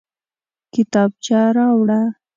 کتابچه 0.73 1.39
راوړه 1.55 2.01